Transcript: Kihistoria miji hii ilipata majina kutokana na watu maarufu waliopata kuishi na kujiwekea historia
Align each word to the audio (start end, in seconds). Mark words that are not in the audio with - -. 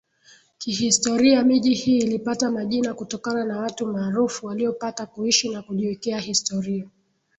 Kihistoria 0.57 1.43
miji 1.43 1.73
hii 1.73 1.97
ilipata 1.97 2.51
majina 2.51 2.93
kutokana 2.93 3.45
na 3.45 3.59
watu 3.59 3.87
maarufu 3.87 4.45
waliopata 4.45 5.05
kuishi 5.05 5.49
na 5.49 5.61
kujiwekea 5.61 6.19
historia 6.19 6.89